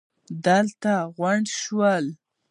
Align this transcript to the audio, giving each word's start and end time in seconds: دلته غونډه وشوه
دلته 0.45 0.93
غونډه 1.17 1.51
وشوه 1.57 1.93